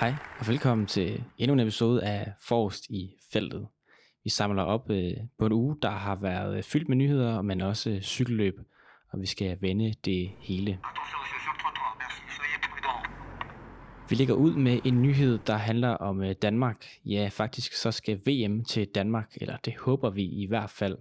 Hej 0.00 0.14
og 0.40 0.48
velkommen 0.48 0.86
til 0.86 1.24
endnu 1.38 1.52
en 1.52 1.60
episode 1.60 2.02
af 2.02 2.32
Forrest 2.40 2.86
i 2.90 3.16
feltet. 3.32 3.66
Vi 4.24 4.30
samler 4.30 4.62
op 4.62 4.90
øh, 4.90 5.12
på 5.38 5.46
en 5.46 5.52
uge, 5.52 5.76
der 5.82 5.90
har 5.90 6.16
været 6.16 6.56
øh, 6.56 6.62
fyldt 6.62 6.88
med 6.88 6.96
nyheder, 6.96 7.42
men 7.42 7.60
også 7.60 7.90
øh, 7.90 8.00
cykelløb, 8.00 8.60
og 9.12 9.20
vi 9.20 9.26
skal 9.26 9.58
vende 9.60 9.94
det 10.04 10.30
hele. 10.38 10.78
Vi 14.08 14.14
ligger 14.14 14.34
ud 14.34 14.54
med 14.54 14.80
en 14.84 15.02
nyhed, 15.02 15.38
der 15.46 15.56
handler 15.56 15.90
om 15.90 16.22
øh, 16.22 16.34
Danmark. 16.42 16.86
Ja, 17.04 17.28
faktisk 17.32 17.72
så 17.72 17.92
skal 17.92 18.20
VM 18.26 18.64
til 18.64 18.88
Danmark, 18.88 19.36
eller 19.40 19.56
det 19.56 19.76
håber 19.76 20.10
vi 20.10 20.24
i 20.24 20.46
hvert 20.46 20.70
fald. 20.70 20.96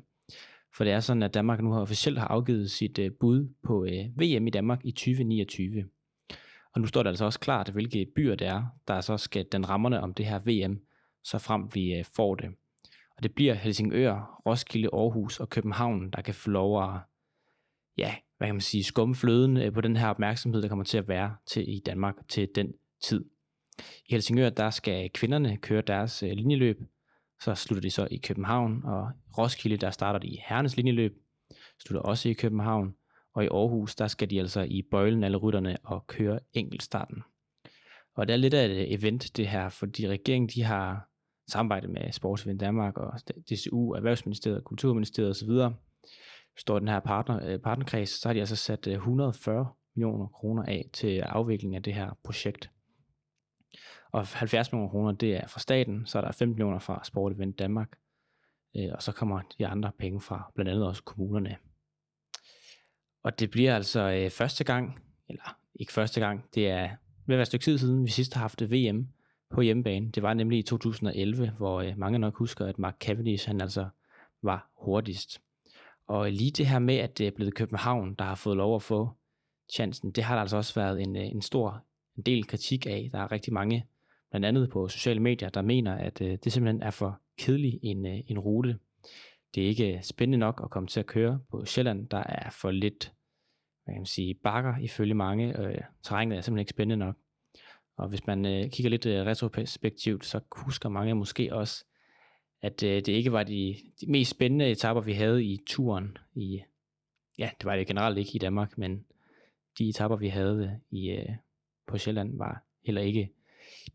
For 0.73 0.83
det 0.83 0.93
er 0.93 0.99
sådan, 0.99 1.23
at 1.23 1.33
Danmark 1.33 1.61
nu 1.61 1.71
har 1.71 1.81
officielt 1.81 2.19
har 2.19 2.27
afgivet 2.27 2.71
sit 2.71 2.99
øh, 2.99 3.11
bud 3.19 3.53
på 3.63 3.87
VM 4.15 4.47
i 4.47 4.49
Danmark 4.49 4.79
i 4.83 4.91
2029. 4.91 5.85
Og 6.73 6.81
nu 6.81 6.87
står 6.87 7.03
det 7.03 7.09
altså 7.09 7.25
også 7.25 7.39
klart, 7.39 7.69
hvilke 7.69 8.07
byer 8.15 8.35
det 8.35 8.47
er, 8.47 8.63
der 8.87 9.01
så 9.01 9.17
skal 9.17 9.45
den 9.51 9.69
rammerne 9.69 10.01
om 10.01 10.13
det 10.13 10.25
her 10.25 10.39
VM, 10.39 10.79
så 11.23 11.37
frem 11.37 11.69
vi 11.73 11.93
øh, 11.93 12.05
får 12.15 12.35
det. 12.35 12.49
Og 13.17 13.23
det 13.23 13.35
bliver 13.35 13.53
Helsingør, 13.53 14.41
Roskilde, 14.45 14.89
Aarhus 14.93 15.39
og 15.39 15.49
København, 15.49 16.09
der 16.11 16.21
kan 16.21 16.33
få 16.33 16.49
lov 16.49 16.83
at, 16.83 16.99
ja, 17.97 18.15
hvad 18.37 18.47
kan 18.47 18.55
man 18.55 18.61
sige, 18.61 18.83
skumme 18.83 19.15
fløden 19.15 19.57
øh, 19.57 19.73
på 19.73 19.81
den 19.81 19.95
her 19.95 20.09
opmærksomhed, 20.09 20.61
der 20.61 20.67
kommer 20.67 20.85
til 20.85 20.97
at 20.97 21.07
være 21.07 21.35
til 21.47 21.69
i 21.69 21.81
Danmark 21.85 22.15
til 22.29 22.49
den 22.55 22.73
tid. 23.03 23.25
I 23.79 24.11
Helsingør, 24.13 24.49
der 24.49 24.69
skal 24.69 25.09
kvinderne 25.13 25.57
køre 25.57 25.81
deres 25.81 26.23
øh, 26.23 26.29
linjeløb, 26.29 26.77
så 27.41 27.55
slutter 27.55 27.81
de 27.81 27.89
så 27.89 28.07
i 28.11 28.17
København, 28.17 28.85
og 28.85 29.11
Roskilde, 29.37 29.77
der 29.77 29.91
starter 29.91 30.19
de 30.19 30.27
i 30.27 30.43
herrenes 30.47 30.77
linjeløb, 30.77 31.11
slutter 31.79 32.01
også 32.01 32.29
i 32.29 32.33
København, 32.33 32.93
og 33.37 33.43
i 33.43 33.47
Aarhus, 33.47 33.95
der 33.95 34.07
skal 34.07 34.29
de 34.29 34.39
altså 34.39 34.61
i 34.61 34.81
bøjlen 34.91 35.23
alle 35.23 35.37
rytterne 35.37 35.77
og 35.83 36.07
køre 36.07 36.39
enkeltstarten. 36.53 37.23
Og 38.15 38.27
det 38.27 38.33
er 38.33 38.37
lidt 38.37 38.53
af 38.53 38.65
et 38.65 38.93
event 38.93 39.37
det 39.37 39.47
her, 39.47 39.69
fordi 39.69 40.07
regeringen 40.07 40.49
de 40.49 40.63
har 40.63 41.09
samarbejdet 41.47 41.89
med 41.89 42.11
Sportsevent 42.11 42.59
Danmark 42.59 42.97
og 42.97 43.19
DCU, 43.49 43.91
Erhvervsministeriet, 43.91 44.63
Kulturministeriet 44.63 45.29
osv. 45.29 45.49
Står 46.57 46.79
den 46.79 46.87
her 46.87 46.99
partner, 46.99 47.39
øh, 47.45 47.59
partnerkreds, 47.59 48.09
så 48.09 48.29
har 48.29 48.33
de 48.33 48.39
altså 48.39 48.55
sat 48.55 48.87
øh, 48.87 48.93
140 48.93 49.67
millioner 49.95 50.27
kroner 50.27 50.63
af 50.63 50.89
til 50.93 51.19
afvikling 51.19 51.75
af 51.75 51.83
det 51.83 51.93
her 51.93 52.17
projekt. 52.23 52.69
Og 54.11 54.27
70 54.27 54.71
millioner 54.71 54.91
kroner, 54.91 55.11
det 55.11 55.35
er 55.35 55.47
fra 55.47 55.59
staten, 55.59 56.05
så 56.05 56.17
er 56.17 56.21
der 56.21 56.31
5 56.31 56.49
millioner 56.49 56.79
fra 56.79 57.03
Sport 57.03 57.33
Event 57.33 57.59
Danmark, 57.59 57.89
øh, 58.77 58.89
og 58.93 59.03
så 59.03 59.11
kommer 59.11 59.41
de 59.59 59.67
andre 59.67 59.91
penge 59.99 60.21
fra 60.21 60.51
blandt 60.55 60.71
andet 60.71 60.87
også 60.87 61.03
kommunerne. 61.03 61.57
Og 63.27 63.39
det 63.39 63.51
bliver 63.51 63.75
altså 63.75 64.11
øh, 64.11 64.29
første 64.29 64.63
gang, 64.63 64.99
eller 65.29 65.57
ikke 65.75 65.93
første 65.93 66.19
gang, 66.19 66.45
det 66.55 66.69
er 66.69 66.89
ved 67.25 67.35
at 67.35 67.37
være 67.37 67.41
et 67.41 67.47
stykke 67.47 67.63
tid 67.63 67.77
siden, 67.77 68.05
vi 68.05 68.09
sidst 68.09 68.33
har 68.33 68.41
haft 68.41 68.71
VM 68.71 69.07
på 69.49 69.61
hjemmebane. 69.61 70.11
Det 70.11 70.23
var 70.23 70.33
nemlig 70.33 70.59
i 70.59 70.61
2011, 70.61 71.51
hvor 71.57 71.81
øh, 71.81 71.93
mange 71.97 72.19
nok 72.19 72.35
husker, 72.35 72.65
at 72.65 72.79
Mark 72.79 72.95
Cavendish 72.99 73.47
han 73.47 73.61
altså 73.61 73.89
var 74.41 74.69
hurtigst. 74.75 75.41
Og 76.07 76.31
lige 76.31 76.51
det 76.51 76.67
her 76.67 76.79
med, 76.79 76.95
at 76.95 77.17
det 77.17 77.27
er 77.27 77.31
blevet 77.31 77.53
København, 77.53 78.13
der 78.13 78.25
har 78.25 78.35
fået 78.35 78.57
lov 78.57 78.75
at 78.75 78.83
få 78.83 79.09
chancen, 79.73 80.11
det 80.11 80.23
har 80.23 80.35
der 80.35 80.41
altså 80.41 80.57
også 80.57 80.75
været 80.75 81.01
en, 81.01 81.15
øh, 81.15 81.25
en 81.25 81.41
stor 81.41 81.85
en 82.17 82.23
del 82.23 82.47
kritik 82.47 82.85
af. 82.85 83.09
Der 83.11 83.19
er 83.19 83.31
rigtig 83.31 83.53
mange, 83.53 83.85
blandt 84.29 84.45
andet 84.45 84.69
på 84.69 84.87
sociale 84.87 85.19
medier, 85.19 85.49
der 85.49 85.61
mener, 85.61 85.95
at 85.95 86.21
øh, 86.21 86.37
det 86.43 86.53
simpelthen 86.53 86.81
er 86.81 86.91
for 86.91 87.21
kedelig 87.39 87.79
en, 87.83 88.05
øh, 88.05 88.19
en 88.27 88.39
rute. 88.39 88.79
Det 89.55 89.63
er 89.63 89.67
ikke 89.67 89.99
spændende 90.03 90.37
nok 90.37 90.61
at 90.63 90.69
komme 90.69 90.87
til 90.87 90.99
at 90.99 91.05
køre 91.05 91.39
på 91.51 91.65
Sjælland. 91.65 92.09
Der 92.09 92.23
er 92.25 92.49
for 92.49 92.71
lidt 92.71 93.13
hvad 93.87 93.95
kan 93.95 94.01
man 94.01 94.05
sige, 94.05 94.33
bakker 94.33 94.77
ifølge 94.77 95.13
mange. 95.13 95.59
Øh, 95.59 95.81
terrænet 96.03 96.37
er 96.37 96.41
simpelthen 96.41 96.59
ikke 96.59 96.69
spændende 96.69 97.05
nok. 97.05 97.15
Og 97.97 98.09
hvis 98.09 98.27
man 98.27 98.45
øh, 98.45 98.69
kigger 98.69 98.89
lidt 98.89 99.05
øh, 99.05 99.25
retrospektivt, 99.25 100.25
så 100.25 100.39
husker 100.51 100.89
mange 100.89 101.15
måske 101.15 101.53
også, 101.53 101.85
at 102.61 102.83
øh, 102.83 102.95
det 102.95 103.07
ikke 103.07 103.31
var 103.31 103.43
de, 103.43 103.75
de 104.01 104.11
mest 104.11 104.31
spændende 104.31 104.71
etapper, 104.71 105.01
vi 105.01 105.13
havde 105.13 105.43
i 105.45 105.63
turen. 105.67 106.17
I, 106.35 106.61
ja, 107.37 107.49
det 107.59 107.65
var 107.65 107.75
det 107.75 107.87
generelt 107.87 108.17
ikke 108.17 108.31
i 108.35 108.39
Danmark, 108.39 108.77
men 108.77 109.05
de 109.77 109.89
etapper, 109.89 110.17
vi 110.17 110.27
havde 110.27 110.79
øh, 110.91 110.99
i, 110.99 111.09
øh, 111.09 111.29
på 111.87 111.97
Sjælland, 111.97 112.37
var 112.37 112.63
heller 112.85 113.01
ikke 113.01 113.29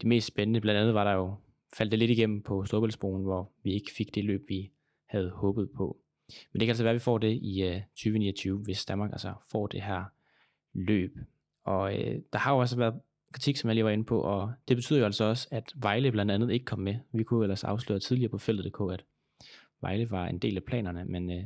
de 0.02 0.08
mest 0.08 0.26
spændende. 0.26 0.60
Blandt 0.60 0.80
andet 0.80 0.94
var 0.94 1.04
der 1.04 1.12
jo, 1.12 1.34
faldt 1.76 1.92
det 1.92 1.98
lidt 1.98 2.10
igennem 2.10 2.42
på 2.42 2.64
Storbæltsbroen, 2.64 3.22
hvor 3.22 3.52
vi 3.62 3.72
ikke 3.72 3.92
fik 3.92 4.14
det 4.14 4.24
løb, 4.24 4.48
vi 4.48 4.72
havde 5.06 5.30
håbet 5.30 5.70
på. 5.76 5.98
Men 6.52 6.60
det 6.60 6.66
kan 6.66 6.70
altså 6.70 6.84
være, 6.84 6.90
at 6.90 6.94
vi 6.94 7.00
får 7.00 7.18
det 7.18 7.38
i 7.42 7.62
øh, 7.62 7.80
2029, 7.80 8.58
hvis 8.58 8.84
Danmark 8.84 9.10
altså 9.12 9.32
får 9.50 9.66
det 9.66 9.82
her 9.82 10.04
løb. 10.74 11.18
Og 11.64 11.98
øh, 12.00 12.18
der 12.32 12.38
har 12.38 12.52
jo 12.52 12.58
også 12.58 12.76
været 12.76 12.94
kritik, 13.32 13.56
som 13.56 13.68
jeg 13.68 13.74
lige 13.74 13.84
var 13.84 13.90
inde 13.90 14.04
på, 14.04 14.20
og 14.20 14.52
det 14.68 14.76
betyder 14.76 14.98
jo 14.98 15.04
altså 15.04 15.24
også, 15.24 15.48
at 15.50 15.72
Vejle 15.76 16.12
blandt 16.12 16.32
andet 16.32 16.50
ikke 16.50 16.64
kom 16.64 16.78
med. 16.78 16.96
Vi 17.12 17.24
kunne 17.24 17.44
ellers 17.44 17.64
afsløre 17.64 18.00
tidligere 18.00 18.30
på 18.30 18.38
feltet.dk, 18.38 18.92
at 18.92 19.04
Vejle 19.80 20.10
var 20.10 20.26
en 20.26 20.38
del 20.38 20.56
af 20.56 20.62
planerne, 20.62 21.04
men 21.04 21.30
øh, 21.30 21.44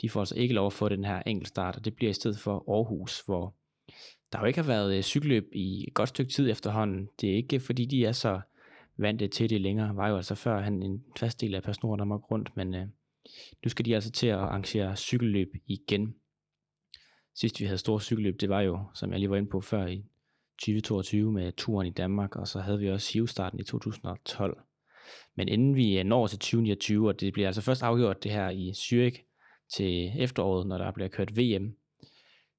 de 0.00 0.08
får 0.08 0.20
altså 0.20 0.34
ikke 0.36 0.54
lov 0.54 0.66
at 0.66 0.72
få 0.72 0.88
den 0.88 1.04
her 1.04 1.22
enkeltstart, 1.26 1.76
og 1.76 1.84
det 1.84 1.96
bliver 1.96 2.10
i 2.10 2.14
stedet 2.14 2.38
for 2.38 2.64
Aarhus, 2.68 3.20
hvor 3.20 3.54
der 4.32 4.40
jo 4.40 4.46
ikke 4.46 4.60
har 4.60 4.66
været 4.66 4.96
øh, 4.96 5.02
cykelløb 5.02 5.48
i 5.52 5.84
et 5.88 5.94
godt 5.94 6.08
stykke 6.08 6.32
tid 6.32 6.50
efterhånden. 6.50 7.08
Det 7.20 7.30
er 7.30 7.34
ikke 7.34 7.60
fordi, 7.60 7.84
de 7.84 8.04
er 8.04 8.12
så 8.12 8.40
vant 8.96 9.32
til 9.32 9.50
det 9.50 9.60
længere. 9.60 9.96
Var 9.96 10.08
jo 10.08 10.16
altså 10.16 10.34
før 10.34 10.60
han 10.60 10.82
en 10.82 11.04
fast 11.16 11.40
del 11.40 11.54
af 11.54 11.62
personer, 11.62 11.96
der 11.96 12.04
måtte 12.04 12.26
rundt, 12.30 12.56
men 12.56 12.74
øh, 12.74 12.86
nu 13.64 13.68
skal 13.68 13.84
de 13.84 13.94
altså 13.94 14.10
til 14.10 14.26
at 14.26 14.38
arrangere 14.38 14.96
cykelløb 14.96 15.52
igen. 15.66 16.14
Sidst 17.34 17.60
vi 17.60 17.64
havde 17.64 17.78
store 17.78 18.00
cykelløb, 18.00 18.40
det 18.40 18.48
var 18.48 18.60
jo, 18.60 18.84
som 18.94 19.10
jeg 19.10 19.18
lige 19.18 19.30
var 19.30 19.36
inde 19.36 19.50
på 19.50 19.60
før, 19.60 19.86
i 19.86 20.04
2022 20.58 21.32
med 21.32 21.52
turen 21.52 21.86
i 21.86 21.90
Danmark, 21.90 22.36
og 22.36 22.48
så 22.48 22.60
havde 22.60 22.78
vi 22.78 22.90
også 22.90 23.12
Hivestarten 23.12 23.60
i 23.60 23.64
2012. 23.64 24.58
Men 25.34 25.48
inden 25.48 25.76
vi 25.76 25.98
øh, 25.98 26.04
når 26.04 26.26
til 26.26 26.38
2029, 26.38 27.08
og 27.08 27.20
det 27.20 27.32
bliver 27.32 27.48
altså 27.48 27.62
først 27.62 27.82
afgjort 27.82 28.24
det 28.24 28.32
her 28.32 28.50
i 28.50 28.70
Zürich 28.70 29.24
til 29.68 30.12
efteråret, 30.22 30.66
når 30.66 30.78
der 30.78 30.92
bliver 30.92 31.08
kørt 31.08 31.38
VM, 31.38 31.76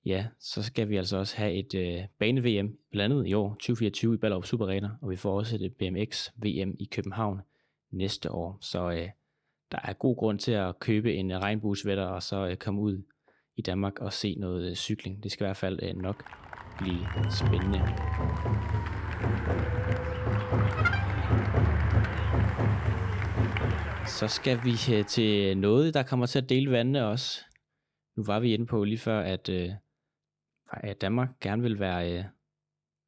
ja, 0.05 0.27
så 0.39 0.63
skal 0.63 0.89
vi 0.89 0.97
altså 0.97 1.17
også 1.17 1.37
have 1.37 1.53
et 1.53 1.73
øh, 1.75 2.03
bane-VM, 2.19 2.77
blandt 2.91 3.15
andet 3.15 3.27
i 3.27 3.33
år, 3.33 3.49
2024 3.49 4.13
i 4.13 4.17
Ballerup 4.17 4.45
Super 4.45 4.65
Arena, 4.65 4.89
og 5.01 5.09
vi 5.09 5.15
får 5.15 5.37
også 5.37 5.55
et 5.55 5.73
BMX-VM 5.73 6.75
i 6.79 6.85
København 6.91 7.41
næste 7.91 8.31
år. 8.31 8.57
Så 8.61 8.91
øh, 8.91 9.09
der 9.71 9.77
er 9.83 9.93
god 9.93 10.17
grund 10.17 10.39
til 10.39 10.51
at 10.51 10.79
købe 10.79 11.13
en 11.13 11.31
øh, 11.31 11.37
regnbuesvætter 11.37 12.05
og 12.05 12.23
så 12.23 12.47
øh, 12.47 12.57
komme 12.57 12.81
ud 12.81 13.03
i 13.55 13.61
Danmark 13.61 13.99
og 13.99 14.13
se 14.13 14.35
noget 14.35 14.69
øh, 14.69 14.75
cykling. 14.75 15.23
Det 15.23 15.31
skal 15.31 15.43
i 15.43 15.47
hvert 15.47 15.57
fald 15.57 15.93
nok 15.95 16.23
blive 16.77 17.07
spændende. 17.31 17.79
Så 24.07 24.27
skal 24.27 24.59
vi 24.63 25.03
til 25.03 25.57
noget, 25.57 25.93
der 25.93 26.03
kommer 26.03 26.25
til 26.25 26.39
at 26.39 26.49
dele 26.49 26.71
vandene 26.71 27.07
også. 27.07 27.41
Nu 28.17 28.23
var 28.23 28.39
vi 28.39 28.53
inde 28.53 28.65
på 28.65 28.83
lige 28.83 28.97
før, 28.97 29.19
at, 29.19 29.49
at 30.71 31.01
Danmark 31.01 31.29
gerne 31.39 31.61
vil 31.61 31.79
være 31.79 32.29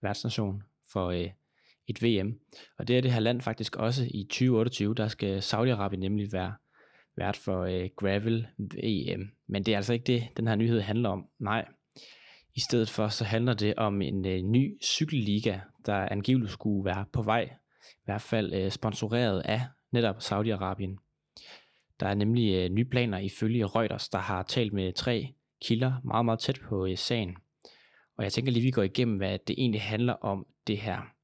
værtsnation 0.02 0.64
for 0.92 1.12
et 1.88 2.04
VM. 2.04 2.40
Og 2.78 2.88
det 2.88 2.98
er 2.98 3.02
det 3.02 3.12
her 3.12 3.20
land 3.20 3.42
faktisk 3.42 3.76
også 3.76 4.04
i 4.12 4.24
2028, 4.24 4.96
der 4.96 5.08
skal 5.08 5.40
Saudi-Arabien 5.40 5.98
nemlig 5.98 6.34
være 6.34 6.54
vært 7.18 7.38
for 7.38 7.64
øh, 7.64 7.90
Gravel 7.96 8.48
VM. 8.58 9.30
Men 9.48 9.64
det 9.64 9.72
er 9.72 9.78
altså 9.78 9.94
ikke 9.94 10.04
det, 10.04 10.28
den 10.38 10.48
her 10.48 10.56
nyhed 10.56 10.82
handler 10.82 11.10
om. 11.10 11.26
Nej, 11.40 11.66
i 12.56 12.60
stedet 12.60 12.90
for 12.90 13.08
så 13.08 13.24
handler 13.24 13.54
det 13.54 13.76
om 13.76 14.02
en 14.02 14.26
øh, 14.26 14.42
ny 14.42 14.82
cykelliga, 14.84 15.60
der 15.86 16.08
angiveligt 16.12 16.52
skulle 16.52 16.86
være 16.86 17.06
på 17.14 17.22
vej. 17.22 17.50
I 17.94 18.06
hvert 18.06 18.22
fald 18.22 18.54
øh, 18.54 18.72
sponsoreret 18.72 19.42
af 19.46 19.62
netop 19.92 20.16
Saudi-Arabien. 20.16 20.98
Der 22.00 22.08
er 22.08 22.14
nemlig 22.14 22.54
øh, 22.54 22.70
nye 22.70 22.86
planer 22.86 23.18
ifølge 23.18 23.66
Reuters, 23.66 24.10
der 24.10 24.20
har 24.20 24.44
talt 24.44 24.74
med 24.74 24.94
tre 24.94 25.34
kilder 25.62 25.94
meget, 26.04 26.26
meget 26.26 26.40
tæt 26.40 26.60
på 26.70 26.86
øh, 26.86 26.98
sagen. 26.98 27.36
Og 28.18 28.24
jeg 28.24 28.34
tænker 28.34 28.52
lige, 28.52 28.64
vi 28.64 28.72
går 28.72 28.84
igennem, 28.84 29.18
hvad 29.18 29.40
det 29.48 29.56
egentlig 29.58 29.82
handler 29.82 30.14
om 30.14 30.48
det 30.68 30.78
her. 30.78 31.17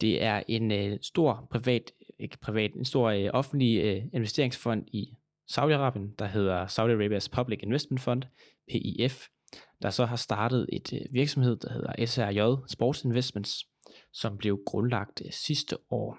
Det 0.00 0.22
er 0.22 0.42
en 0.48 0.72
øh, 0.72 0.98
stor 1.02 1.48
privat, 1.50 1.92
ikke 2.18 2.38
privat, 2.38 2.74
en 2.74 2.84
stor 2.84 3.10
øh, 3.10 3.30
offentlig 3.32 3.84
øh, 3.84 4.02
investeringsfond 4.12 4.86
i 4.92 5.16
Saudi-Arabien, 5.50 6.14
der 6.18 6.26
hedder 6.26 6.66
Saudi 6.66 6.92
Arabia's 6.94 7.28
Public 7.32 7.58
Investment 7.62 8.00
Fund, 8.00 8.22
PIF, 8.68 9.28
der 9.82 9.90
så 9.90 10.04
har 10.04 10.16
startet 10.16 10.66
et 10.72 10.92
øh, 10.92 11.00
virksomhed, 11.10 11.56
der 11.56 11.72
hedder 11.72 12.06
SRJ 12.06 12.66
Sports 12.68 13.04
Investments, 13.04 13.68
som 14.12 14.38
blev 14.38 14.60
grundlagt 14.66 15.22
øh, 15.24 15.32
sidste 15.32 15.76
år. 15.90 16.18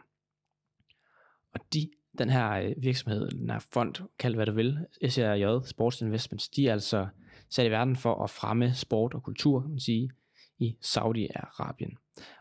Og 1.53 1.59
de, 1.73 1.89
den 2.17 2.29
her 2.29 2.51
øh, 2.51 2.73
virksomhed, 2.77 3.29
den 3.29 3.49
her 3.49 3.59
fond, 3.59 3.95
kald 4.19 4.35
hvad 4.35 4.45
du 4.45 4.51
vil, 4.51 4.77
SRJ 5.07 5.67
Sports 5.67 6.01
Investments, 6.01 6.49
de 6.49 6.67
er 6.67 6.73
altså 6.73 7.07
sat 7.49 7.65
i 7.65 7.71
verden 7.71 7.95
for 7.95 8.23
at 8.23 8.29
fremme 8.29 8.73
sport 8.73 9.13
og 9.13 9.23
kultur, 9.23 9.61
kan 9.61 9.69
man 9.69 9.79
sige, 9.79 10.09
i 10.59 10.75
Saudi-Arabien. 10.81 11.95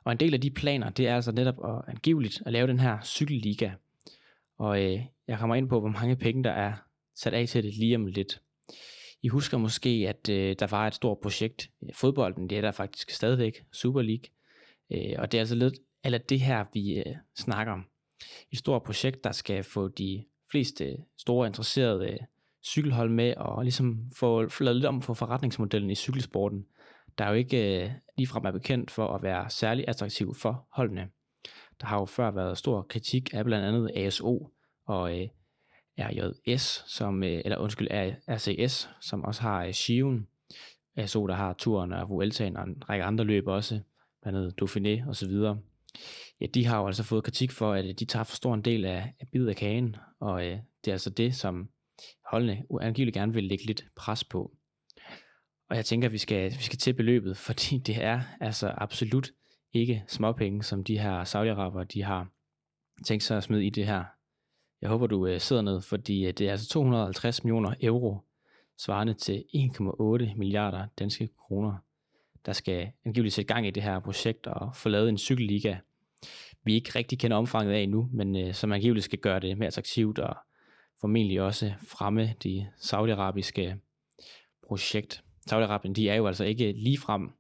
Og 0.05 0.13
en 0.13 0.19
del 0.19 0.35
af 0.35 0.41
de 0.41 0.51
planer, 0.51 0.91
det 0.91 1.09
er 1.09 1.15
altså 1.15 1.33
netop 1.33 1.55
at, 1.65 1.95
angiveligt 1.95 2.43
at 2.47 2.53
lave 2.53 2.67
den 2.67 2.81
her 2.81 2.99
cykelliga. 3.03 3.71
Og 4.59 4.83
øh, 4.83 5.01
jeg 5.29 5.39
kommer 5.39 5.55
ind 5.55 5.69
på, 5.69 5.81
hvor 5.81 5.89
mange 5.89 6.17
penge 6.17 6.45
der 6.45 6.51
er 6.51 6.73
sat 7.15 7.35
af 7.35 7.49
til 7.49 7.65
det 7.65 7.75
lige 7.75 7.97
om 7.97 8.07
lidt. 8.07 8.41
I 9.23 9.29
husker 9.29 9.59
måske, 9.59 10.07
at 10.09 10.29
øh, 10.29 10.57
der 10.59 10.67
var 10.67 10.87
et 10.87 10.95
stort 10.95 11.19
projekt. 11.19 11.71
Øh, 11.83 11.95
fodbolden, 11.95 12.51
det 12.51 12.59
er 12.59 12.63
der 12.63 12.73
faktisk 12.73 13.11
stadigvæk. 13.11 13.65
Super 13.73 14.03
League. 14.03 14.25
Øh, 14.93 15.15
og 15.19 15.33
det 15.33 15.39
er 15.39 15.43
altså 15.43 15.55
lidt 15.55 15.75
eller 16.05 16.19
det 16.19 16.41
her, 16.41 16.65
vi 16.73 16.95
øh, 16.95 17.17
snakker 17.37 17.73
om. 17.73 17.85
Et 18.51 18.59
stort 18.59 18.83
projekt, 18.83 19.25
der 19.25 19.33
skal 19.33 19.65
få 19.65 19.89
de 19.89 20.25
fleste 20.51 20.97
store 21.19 21.47
interesserede 21.47 22.11
øh, 22.11 22.19
cykelhold 22.65 23.11
med, 23.11 23.35
og 23.37 23.63
ligesom 23.63 24.11
få, 24.17 24.49
få 24.49 24.65
lavet 24.65 24.77
lidt 24.77 24.87
om 24.87 25.03
for 25.03 25.15
forretningsmodellen 25.15 25.91
i 25.91 25.95
cykelsporten, 25.95 26.67
der 27.19 27.25
er 27.25 27.29
jo 27.29 27.35
ikke 27.35 27.85
øh, 27.85 27.91
ligefrem 28.17 28.45
er 28.45 28.51
bekendt 28.51 28.91
for 28.91 29.15
at 29.15 29.23
være 29.23 29.51
særlig 29.51 29.85
attraktiv 29.89 30.35
for 30.35 30.67
holdene. 30.73 31.09
Der 31.81 31.87
har 31.87 31.99
jo 31.99 32.05
før 32.05 32.31
været 32.31 32.59
stor 32.59 32.83
kritik 32.83 33.35
af 33.35 33.45
blandt 33.45 33.67
andet 33.67 33.91
ASO 33.97 34.51
og 34.87 35.21
øh, 35.21 35.29
RJS, 35.99 36.85
som, 36.87 37.23
øh, 37.23 37.43
eller 37.45 37.59
undskyld, 37.59 37.89
RCS, 38.29 38.89
som 39.01 39.25
også 39.25 39.43
har 39.43 39.65
øh, 39.65 39.73
Shiven. 39.73 40.29
ASO, 40.97 41.27
der 41.27 41.35
har 41.35 41.53
turen 41.53 41.93
og 41.93 42.09
Vueltaen 42.09 42.57
og 42.57 42.65
en 42.65 42.83
række 42.89 43.05
andre 43.05 43.25
løb 43.25 43.47
også, 43.47 43.81
blandt 44.23 44.39
andet 44.39 44.63
Dauphiné 44.63 45.09
og 45.09 45.17
så 45.17 45.29
videre. 45.29 45.59
Ja, 46.41 46.47
de 46.47 46.67
har 46.67 46.81
jo 46.81 46.87
altså 46.87 47.03
fået 47.03 47.25
kritik 47.25 47.51
for, 47.51 47.73
at 47.73 47.85
øh, 47.85 47.95
de 47.95 48.05
tager 48.05 48.25
for 48.25 48.37
stor 48.37 48.55
en 48.55 48.63
del 48.63 48.85
af, 48.85 49.15
af 49.21 49.29
bid 49.33 49.47
af 49.47 49.57
kagen, 49.57 49.97
og 50.21 50.47
øh, 50.47 50.59
det 50.85 50.91
er 50.91 50.95
altså 50.95 51.11
det, 51.11 51.35
som 51.35 51.69
holdene 52.31 52.65
angiveligt 52.81 53.15
gerne 53.15 53.33
vil 53.33 53.45
lægge 53.45 53.67
lidt 53.67 53.85
pres 53.97 54.25
på. 54.25 54.53
Og 55.69 55.77
jeg 55.77 55.85
tænker, 55.85 56.09
at 56.09 56.13
vi 56.13 56.19
skal, 56.19 56.51
vi 56.51 56.63
skal 56.63 56.79
til 56.79 56.93
beløbet, 56.93 57.37
fordi 57.47 57.79
det 57.79 58.05
er 58.05 58.21
altså 58.41 58.75
absolut 58.77 59.31
ikke 59.73 60.05
småpenge, 60.07 60.63
som 60.63 60.85
de 60.85 60.99
her 60.99 61.25
saudi 61.25 61.51
de 61.95 62.03
har 62.03 62.29
tænkt 63.05 63.23
sig 63.23 63.37
at 63.37 63.43
smide 63.43 63.67
i 63.67 63.71
det 63.71 63.87
her. 63.87 64.05
Jeg 64.81 64.91
håber, 64.91 65.07
du 65.07 65.27
øh, 65.27 65.41
sidder 65.41 65.63
ned, 65.63 65.81
fordi 65.81 66.27
øh, 66.27 66.33
det 66.33 66.47
er 66.47 66.51
altså 66.51 66.69
250 66.69 67.45
millioner 67.45 67.75
euro, 67.83 68.19
svarende 68.79 69.15
til 69.15 69.45
1,8 69.55 70.37
milliarder 70.37 70.87
danske 70.99 71.29
kroner, 71.39 71.77
der 72.47 72.53
skal 72.53 72.93
angiveligt 73.05 73.35
sætte 73.35 73.55
gang 73.55 73.67
i 73.67 73.71
det 73.71 73.83
her 73.83 74.01
projekt 74.01 74.47
og 74.47 74.77
få 74.77 74.89
lavet 74.89 75.09
en 75.09 75.19
cykelliga, 75.19 75.77
vi 76.65 76.75
ikke 76.75 76.91
rigtig 76.95 77.19
kender 77.19 77.37
omfanget 77.37 77.75
af 77.75 77.81
endnu, 77.81 78.09
men 78.13 78.37
øh, 78.37 78.55
som 78.55 78.73
angiveligt 78.73 79.05
skal 79.05 79.19
gøre 79.19 79.41
det 79.41 79.59
mere 79.59 79.67
attraktivt 79.67 80.19
og 80.19 80.37
formentlig 81.01 81.41
også 81.41 81.73
fremme 81.89 82.35
de 82.43 82.67
saudiarabiske 82.77 83.77
projekt. 84.67 85.24
Saudi-Arabien, 85.51 85.93
de 85.93 86.09
er 86.09 86.15
jo 86.15 86.27
altså 86.27 86.45
ikke 86.45 86.73
ligefrem 86.73 87.31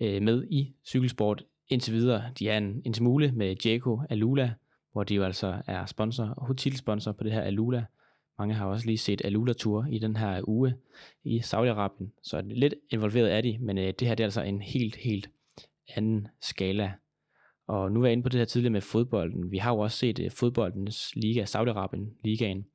øh, 0.00 0.22
med 0.22 0.46
i 0.50 0.74
cykelsport 0.86 1.44
indtil 1.68 1.94
videre. 1.94 2.32
De 2.38 2.48
er 2.48 2.58
en, 2.58 2.82
en 2.84 2.94
smule 2.94 3.32
med 3.32 3.56
Jaco 3.64 4.00
Alula, 4.10 4.54
hvor 4.92 5.04
de 5.04 5.14
jo 5.14 5.24
altså 5.24 5.62
er 5.66 5.86
sponsor, 5.86 6.34
hotelsponsor 6.46 7.12
på 7.12 7.24
det 7.24 7.32
her 7.32 7.42
Alula. 7.42 7.84
Mange 8.38 8.54
har 8.54 8.66
også 8.66 8.86
lige 8.86 8.98
set 8.98 9.22
Alula 9.24 9.52
Tour 9.52 9.86
i 9.90 9.98
den 9.98 10.16
her 10.16 10.48
uge 10.48 10.74
i 11.24 11.38
Saudi-Arabien, 11.38 12.20
så 12.22 12.36
er 12.36 12.42
lidt 12.42 12.74
involveret 12.90 13.32
er 13.32 13.40
de, 13.40 13.58
men 13.60 13.78
øh, 13.78 13.94
det 13.98 14.08
her 14.08 14.14
det 14.14 14.24
er 14.24 14.26
altså 14.26 14.42
en 14.42 14.62
helt, 14.62 14.96
helt 14.96 15.30
anden 15.96 16.28
skala. 16.40 16.92
Og 17.68 17.92
nu 17.92 18.02
er 18.02 18.06
jeg 18.06 18.12
inde 18.12 18.22
på 18.22 18.28
det 18.28 18.38
her 18.38 18.44
tidligere 18.44 18.72
med 18.72 18.80
fodbolden. 18.80 19.50
Vi 19.50 19.58
har 19.58 19.70
jo 19.70 19.78
også 19.78 19.96
set 19.96 20.18
øh, 20.18 20.30
fodboldens 20.30 21.16
liga, 21.16 21.44
Saudi-Arabien 21.44 22.20
ligaen, 22.24 22.66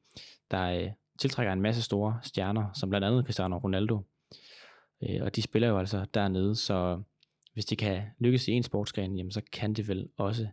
der 0.52 0.64
øh, 0.64 0.90
tiltrækker 1.20 1.54
en 1.54 1.62
masse 1.62 1.82
store 1.82 2.20
stjerner, 2.24 2.74
som 2.74 2.90
blandt 2.90 3.06
andet 3.06 3.26
Cristiano 3.26 3.58
Ronaldo. 3.58 4.02
Uh, 5.02 5.22
og 5.22 5.36
de 5.36 5.42
spiller 5.42 5.68
jo 5.68 5.80
altså 5.80 6.06
dernede, 6.14 6.56
så 6.56 7.02
hvis 7.54 7.66
det 7.66 7.78
kan 7.78 8.04
lykkes 8.20 8.48
i 8.48 8.52
en 8.52 8.64
sportsgren, 8.64 9.18
jamen 9.18 9.32
så 9.32 9.42
kan 9.52 9.74
det 9.74 9.88
vel 9.88 10.10
også 10.18 10.48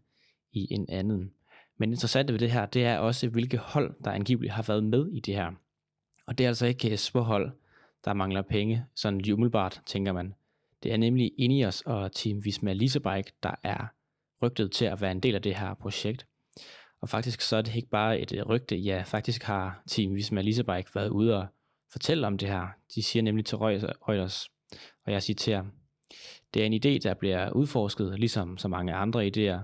i 0.52 0.72
en 0.72 0.86
anden. 0.88 1.32
Men 1.78 1.90
interessant 1.90 2.32
ved 2.32 2.38
det 2.38 2.50
her, 2.50 2.66
det 2.66 2.84
er 2.84 2.98
også, 2.98 3.28
hvilke 3.28 3.56
hold, 3.58 3.94
der 4.04 4.10
angiveligt 4.10 4.52
har 4.52 4.62
været 4.62 4.84
med 4.84 5.08
i 5.08 5.20
det 5.20 5.34
her. 5.34 5.50
Og 6.26 6.38
det 6.38 6.44
er 6.44 6.48
altså 6.48 6.66
ikke 6.66 6.96
små 6.96 7.20
hold, 7.20 7.50
der 8.04 8.12
mangler 8.12 8.42
penge, 8.42 8.84
sådan 8.94 9.20
lige 9.20 9.34
umiddelbart, 9.34 9.82
tænker 9.86 10.12
man. 10.12 10.34
Det 10.82 10.92
er 10.92 10.96
nemlig 10.96 11.32
Ineos 11.38 11.80
og 11.80 12.12
Team 12.12 12.44
Visma 12.44 12.72
Lisebike, 12.72 13.32
der 13.42 13.54
er 13.62 13.86
rygtet 14.42 14.72
til 14.72 14.84
at 14.84 15.00
være 15.00 15.12
en 15.12 15.20
del 15.20 15.34
af 15.34 15.42
det 15.42 15.54
her 15.54 15.74
projekt. 15.74 16.26
Og 17.00 17.08
faktisk 17.08 17.40
så 17.40 17.56
er 17.56 17.62
det 17.62 17.74
ikke 17.74 17.88
bare 17.88 18.20
et 18.20 18.48
rygte, 18.48 18.76
ja 18.76 19.02
faktisk 19.06 19.42
har 19.42 19.82
Team 19.86 20.14
Visma 20.14 20.40
Lisebike 20.40 20.94
været 20.94 21.08
ude 21.08 21.38
og 21.38 21.46
fortælle 21.92 22.26
om 22.26 22.38
det 22.38 22.48
her. 22.48 22.66
De 22.94 23.02
siger 23.02 23.22
nemlig 23.22 23.44
til 23.44 23.58
Reuters, 23.58 24.48
og 25.04 25.12
jeg 25.12 25.22
citerer, 25.22 25.64
det 26.54 26.62
er 26.62 26.66
en 26.66 26.74
idé, 26.74 26.98
der 27.02 27.14
bliver 27.14 27.50
udforsket, 27.50 28.18
ligesom 28.18 28.58
så 28.58 28.68
mange 28.68 28.94
andre 28.94 29.26
idéer 29.26 29.58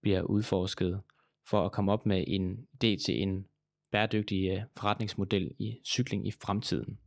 bliver 0.00 0.22
udforsket, 0.22 1.00
for 1.46 1.64
at 1.64 1.72
komme 1.72 1.92
op 1.92 2.06
med 2.06 2.24
en 2.26 2.58
idé 2.74 3.04
til 3.04 3.22
en 3.22 3.46
bæredygtig 3.92 4.50
øh, 4.50 4.62
forretningsmodel 4.76 5.50
i 5.58 5.78
cykling 5.84 6.26
i 6.26 6.30
fremtiden. 6.30 6.98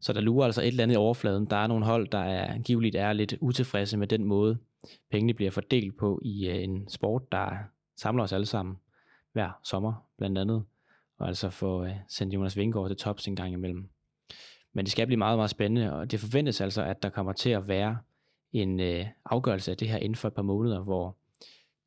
Så 0.00 0.12
der 0.12 0.20
lurer 0.20 0.44
altså 0.44 0.62
et 0.62 0.66
eller 0.66 0.82
andet 0.82 0.94
i 0.94 0.96
overfladen. 0.96 1.46
Der 1.46 1.56
er 1.56 1.66
nogle 1.66 1.84
hold, 1.84 2.08
der 2.08 2.18
er 2.18 2.54
angiveligt 2.54 2.96
er 2.96 3.12
lidt 3.12 3.34
utilfredse 3.40 3.96
med 3.96 4.06
den 4.06 4.24
måde, 4.24 4.58
pengene 5.10 5.34
bliver 5.34 5.50
fordelt 5.50 5.96
på 5.96 6.20
i 6.24 6.48
øh, 6.48 6.62
en 6.62 6.88
sport, 6.88 7.32
der 7.32 7.50
samler 7.96 8.24
os 8.24 8.32
alle 8.32 8.46
sammen 8.46 8.76
hver 9.32 9.60
sommer, 9.64 10.06
blandt 10.18 10.38
andet. 10.38 10.64
Og 11.18 11.28
altså 11.28 11.50
få 11.50 11.84
øh, 11.84 11.94
sendt 12.08 12.34
Jonas 12.34 12.56
Vingård 12.56 12.88
til 12.88 12.96
tops 12.96 13.28
en 13.28 13.36
gang 13.36 13.52
imellem. 13.52 13.88
Men 14.72 14.84
det 14.84 14.92
skal 14.92 15.06
blive 15.06 15.18
meget, 15.18 15.38
meget 15.38 15.50
spændende, 15.50 15.92
og 15.92 16.10
det 16.10 16.20
forventes 16.20 16.60
altså, 16.60 16.82
at 16.82 17.02
der 17.02 17.08
kommer 17.08 17.32
til 17.32 17.50
at 17.50 17.68
være 17.68 17.98
en 18.52 18.80
øh, 18.80 19.06
afgørelse 19.24 19.70
af 19.70 19.76
det 19.76 19.88
her 19.88 19.98
inden 19.98 20.16
for 20.16 20.28
et 20.28 20.34
par 20.34 20.42
måneder, 20.42 20.82
hvor 20.82 21.16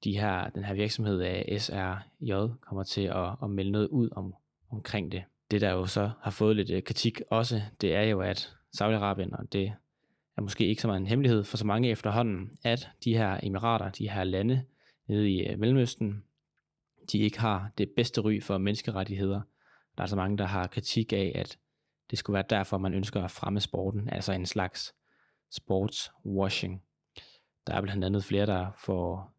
de 0.04 0.20
her, 0.20 0.50
den 0.50 0.64
her 0.64 0.74
virksomhed 0.74 1.22
af 1.22 1.62
SRJ 1.62 2.48
kommer 2.62 2.84
til 2.84 3.02
at, 3.02 3.30
at 3.44 3.50
melde 3.50 3.72
noget 3.72 3.88
ud 3.88 4.10
om, 4.12 4.34
omkring 4.72 5.12
det. 5.12 5.24
Det 5.52 5.62
der 5.62 5.72
jo 5.72 5.86
så 5.86 6.12
har 6.22 6.32
fået 6.32 6.56
lidt 6.56 6.70
øh, 6.70 6.84
kritik 6.84 7.22
også, 7.30 7.62
det 7.82 7.96
er 7.96 8.04
jo, 8.04 8.22
at 8.22 8.56
Saudi-Arabien, 8.82 9.38
og 9.40 9.54
det 9.54 9.74
er 10.38 10.42
måske 10.42 10.68
ikke 10.68 10.82
så 10.82 10.88
meget 10.88 11.00
en 11.00 11.08
hemmelighed 11.08 11.44
for 11.44 11.58
så 11.58 11.66
mange 11.66 11.90
efterhånden, 11.90 12.52
at 12.64 12.90
de 13.04 13.18
her 13.18 13.40
emirater, 13.44 13.90
de 13.90 14.10
her 14.10 14.24
lande 14.24 14.64
nede 15.08 15.32
i 15.32 15.48
øh, 15.48 15.60
Mellemøsten, 15.60 16.24
de 17.12 17.18
ikke 17.18 17.40
har 17.40 17.72
det 17.78 17.90
bedste 17.96 18.22
ry 18.22 18.42
for 18.42 18.58
menneskerettigheder. 18.58 19.42
Der 19.98 20.04
er 20.04 20.08
så 20.08 20.16
mange, 20.16 20.38
der 20.38 20.46
har 20.46 20.68
kritik 20.68 21.14
af, 21.14 21.32
at 21.36 21.58
det 22.10 22.20
skulle 22.20 22.34
være 22.34 22.46
derfor, 22.50 22.78
man 22.78 22.94
ønsker 22.94 23.24
at 23.24 23.32
fremme 23.32 23.60
sporten, 23.60 24.10
altså 24.10 24.34
en 24.34 24.46
slags 24.46 24.96
sportswashing. 25.52 26.84
Der 27.68 27.74
er 27.74 27.82
blandt 27.82 28.04
andet 28.04 28.24
flere, 28.24 28.46
der 28.46 28.72
får, 28.78 29.34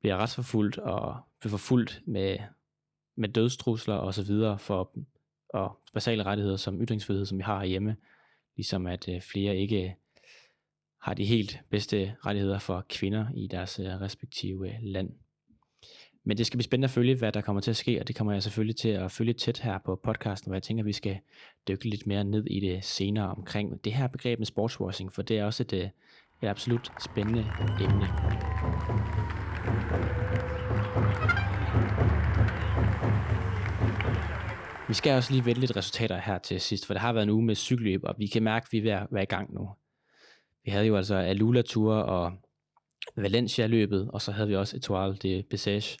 bliver 0.00 0.16
retsforfulgt 0.16 0.78
og 0.78 1.20
bliver 1.40 1.50
forfulgt 1.50 2.02
med, 2.06 2.38
med 3.16 3.28
dødstrusler 3.28 3.94
og 3.94 4.14
så 4.14 4.22
videre 4.22 4.58
for 4.58 4.92
og 5.54 5.80
basale 5.92 6.22
rettigheder 6.22 6.56
som 6.56 6.82
ytringsfrihed, 6.82 7.26
som 7.26 7.38
vi 7.38 7.42
har 7.42 7.64
hjemme, 7.64 7.96
ligesom 8.56 8.86
at 8.86 9.08
øh, 9.08 9.20
flere 9.20 9.56
ikke 9.56 9.96
har 11.00 11.14
de 11.14 11.24
helt 11.24 11.60
bedste 11.70 12.16
rettigheder 12.26 12.58
for 12.58 12.86
kvinder 12.88 13.26
i 13.34 13.46
deres 13.46 13.78
øh, 13.78 13.86
respektive 13.86 14.68
øh, 14.68 14.74
land. 14.82 15.10
Men 16.24 16.38
det 16.38 16.46
skal 16.46 16.56
blive 16.56 16.64
spændende 16.64 16.86
at 16.86 16.90
følge, 16.90 17.14
hvad 17.14 17.32
der 17.32 17.40
kommer 17.40 17.62
til 17.62 17.70
at 17.70 17.76
ske, 17.76 18.00
og 18.00 18.08
det 18.08 18.16
kommer 18.16 18.32
jeg 18.32 18.42
selvfølgelig 18.42 18.76
til 18.76 18.88
at 18.88 19.12
følge 19.12 19.32
tæt 19.32 19.58
her 19.58 19.78
på 19.84 20.00
podcasten, 20.04 20.48
hvor 20.48 20.54
jeg 20.54 20.62
tænker, 20.62 20.82
at 20.82 20.86
vi 20.86 20.92
skal 20.92 21.18
dykke 21.68 21.88
lidt 21.88 22.06
mere 22.06 22.24
ned 22.24 22.44
i 22.46 22.60
det 22.60 22.84
senere 22.84 23.30
omkring 23.30 23.84
det 23.84 23.92
her 23.92 24.06
begreb 24.06 24.38
med 24.38 24.46
sportswashing, 24.46 25.12
for 25.12 25.22
det 25.22 25.38
er 25.38 25.44
også 25.44 25.62
et, 25.62 25.72
øh, 25.72 25.88
et 26.42 26.48
absolut 26.48 26.92
spændende 27.00 27.46
emne. 27.80 28.06
Vi 34.88 34.94
skal 34.94 35.12
også 35.12 35.32
lige 35.32 35.46
vælge 35.46 35.60
lidt 35.60 35.76
resultater 35.76 36.18
her 36.18 36.38
til 36.38 36.60
sidst, 36.60 36.86
for 36.86 36.94
det 36.94 37.00
har 37.00 37.12
været 37.12 37.22
en 37.22 37.30
uge 37.30 37.44
med 37.44 37.54
cykelløb, 37.54 38.00
og 38.04 38.14
vi 38.18 38.26
kan 38.26 38.42
mærke, 38.42 38.64
at 38.64 38.72
vi 38.72 38.78
er 38.78 38.82
ved 38.82 38.90
at 38.90 39.06
være 39.10 39.22
i 39.22 39.26
gang 39.26 39.54
nu. 39.54 39.70
Vi 40.64 40.70
havde 40.70 40.86
jo 40.86 40.96
altså 40.96 41.14
Alula 41.14 41.62
Tour 41.62 41.94
og 41.94 42.32
Valencia 43.16 43.66
løbet, 43.66 44.10
og 44.12 44.22
så 44.22 44.32
havde 44.32 44.48
vi 44.48 44.56
også 44.56 44.76
Etoile 44.76 45.16
de 45.16 45.44
Bessage, 45.50 45.98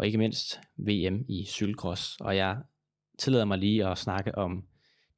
og 0.00 0.06
ikke 0.06 0.18
mindst 0.18 0.60
VM 0.76 1.24
i 1.28 1.44
cykelcross. 1.44 2.16
Og 2.20 2.36
jeg 2.36 2.58
tillader 3.18 3.44
mig 3.44 3.58
lige 3.58 3.86
at 3.86 3.98
snakke 3.98 4.38
om 4.38 4.64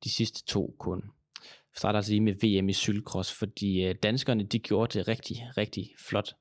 de 0.05 0.11
sidste 0.11 0.45
to 0.45 0.77
kun. 0.79 1.03
Jeg 1.41 1.77
starter 1.77 1.97
altså 1.97 2.13
lige 2.13 2.21
med 2.21 2.35
VM 2.35 2.69
i 2.69 2.73
cykelcross, 2.73 3.33
fordi 3.33 3.85
øh, 3.85 3.95
danskerne 4.03 4.45
de 4.45 4.59
gjorde 4.59 4.99
det 4.99 5.09
rigtig, 5.09 5.37
rigtig 5.57 5.91
flot. 6.09 6.35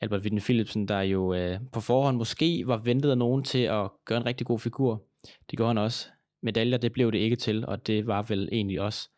Albert 0.00 0.22
Witten 0.22 0.40
Philipsen, 0.40 0.88
der 0.88 1.00
jo 1.00 1.34
øh, 1.34 1.60
på 1.72 1.80
forhånd 1.80 2.16
måske 2.16 2.66
var 2.66 2.76
ventet 2.76 3.10
af 3.10 3.18
nogen 3.18 3.44
til 3.44 3.58
at 3.58 3.90
gøre 4.04 4.18
en 4.18 4.26
rigtig 4.26 4.46
god 4.46 4.58
figur, 4.58 5.04
det 5.50 5.56
gjorde 5.56 5.70
han 5.70 5.78
også. 5.78 6.08
Medaljer, 6.42 6.78
det 6.78 6.92
blev 6.92 7.12
det 7.12 7.18
ikke 7.18 7.36
til, 7.36 7.66
og 7.66 7.86
det 7.86 8.06
var 8.06 8.22
vel 8.22 8.48
egentlig 8.52 8.80
også 8.80 9.08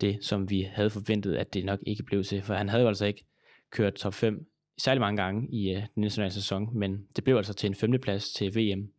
det, 0.00 0.24
som 0.24 0.50
vi 0.50 0.62
havde 0.62 0.90
forventet, 0.90 1.36
at 1.36 1.54
det 1.54 1.64
nok 1.64 1.80
ikke 1.86 2.02
blev 2.02 2.24
til. 2.24 2.42
For 2.42 2.54
han 2.54 2.68
havde 2.68 2.82
jo 2.82 2.88
altså 2.88 3.06
ikke 3.06 3.24
kørt 3.70 3.94
top 3.94 4.14
5 4.14 4.49
særlig 4.80 5.00
mange 5.00 5.22
gange 5.22 5.48
i 5.50 5.70
øh, 5.70 5.76
den 5.76 6.04
internationale 6.04 6.32
sæson, 6.32 6.68
men 6.72 7.06
det 7.16 7.24
blev 7.24 7.36
altså 7.36 7.54
til 7.54 7.66
en 7.66 7.74
femteplads 7.74 8.32
til 8.32 8.56
VM 8.56 8.92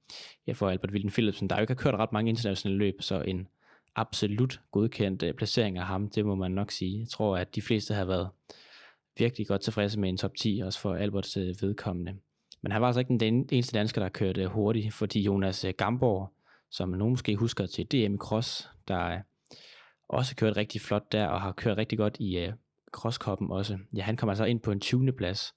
ja, 0.47 0.53
for 0.53 0.69
Albert 0.69 0.91
Wilden 0.91 1.11
Philipsen, 1.11 1.49
der 1.49 1.55
jo 1.55 1.61
ikke 1.61 1.71
har 1.71 1.81
kørt 1.83 1.95
ret 1.95 2.11
mange 2.11 2.29
internationale 2.29 2.77
løb, 2.77 3.01
så 3.01 3.21
en 3.21 3.47
absolut 3.95 4.61
godkendt 4.71 5.23
øh, 5.23 5.33
placering 5.33 5.77
af 5.77 5.85
ham, 5.85 6.09
det 6.09 6.25
må 6.25 6.35
man 6.35 6.51
nok 6.51 6.71
sige. 6.71 6.99
Jeg 6.99 7.09
tror, 7.09 7.37
at 7.37 7.55
de 7.55 7.61
fleste 7.61 7.93
har 7.93 8.05
været 8.05 8.29
virkelig 9.17 9.47
godt 9.47 9.61
tilfredse 9.61 9.99
med 9.99 10.09
en 10.09 10.17
top 10.17 10.35
10, 10.35 10.61
også 10.65 10.79
for 10.79 10.95
Alberts 10.95 11.37
øh, 11.37 11.55
vedkommende. 11.61 12.15
Men 12.61 12.71
han 12.71 12.81
var 12.81 12.87
altså 12.87 12.99
ikke 12.99 13.17
den 13.17 13.49
eneste 13.51 13.77
dansker, 13.77 14.01
der 14.01 14.09
kørte 14.09 14.41
øh, 14.41 14.47
hurtigt, 14.47 14.93
fordi 14.93 15.21
Jonas 15.21 15.65
øh, 15.65 15.73
Gamborg, 15.77 16.33
som 16.69 16.89
nogen 16.89 17.11
måske 17.11 17.35
husker 17.35 17.65
til 17.65 17.85
DM 17.85 18.13
i 18.13 18.17
Cross, 18.17 18.69
der 18.87 19.05
øh, 19.05 19.19
også 20.09 20.35
kørt 20.35 20.57
rigtig 20.57 20.81
flot 20.81 21.11
der, 21.11 21.27
og 21.27 21.41
har 21.41 21.51
kørt 21.51 21.77
rigtig 21.77 21.97
godt 21.97 22.17
i 22.19 22.37
øh, 22.37 22.53
crosskoppen 22.91 23.51
også. 23.51 23.77
Ja, 23.93 24.01
han 24.01 24.17
kom 24.17 24.29
altså 24.29 24.45
ind 24.45 24.59
på 24.59 24.71
en 24.71 24.79
20. 24.79 25.11
plads. 25.11 25.53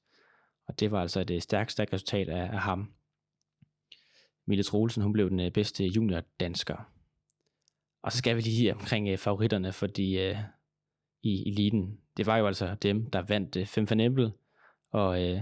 Og 0.67 0.81
det 0.81 0.91
var 0.91 1.01
altså 1.01 1.21
et 1.21 1.31
øh, 1.31 1.41
stærkt, 1.41 1.73
stærkt 1.73 1.93
resultat 1.93 2.29
af, 2.29 2.43
af 2.43 2.61
ham. 2.61 2.93
Mille 4.47 4.65
Troelsen, 4.65 5.03
hun 5.03 5.13
blev 5.13 5.31
den 5.31 5.41
øh, 5.41 5.51
bedste 5.51 5.85
junior-dansker. 5.85 6.91
Og 8.03 8.13
så 8.13 8.19
skal 8.19 8.37
vi 8.37 8.41
lige 8.41 8.75
omkring 8.75 9.09
øh, 9.09 9.19
favoritterne, 9.19 9.73
fordi 9.73 10.19
øh, 10.19 10.37
i 11.23 11.49
eliten, 11.49 11.99
det 12.17 12.27
var 12.27 12.37
jo 12.37 12.47
altså 12.47 12.75
dem, 12.83 13.11
der 13.11 13.23
vandt 13.23 13.57
øh, 13.57 13.67
Fem 13.67 13.87
Fanempel, 13.87 14.33
og 14.91 15.23
øh, 15.23 15.41